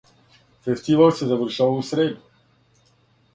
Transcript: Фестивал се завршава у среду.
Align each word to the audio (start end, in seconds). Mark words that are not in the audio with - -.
Фестивал 0.67 1.11
се 1.19 1.27
завршава 1.33 1.77
у 1.83 1.85
среду. 1.91 2.91